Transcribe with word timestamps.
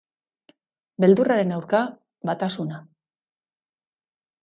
Beldurraren 1.05 1.53
aurka, 1.59 1.83
batasuna. 2.33 2.83